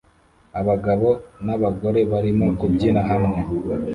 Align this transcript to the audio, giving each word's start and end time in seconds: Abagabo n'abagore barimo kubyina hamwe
Abagabo 0.59 1.07
n'abagore 1.45 1.99
barimo 2.11 2.45
kubyina 2.59 3.01
hamwe 3.09 3.37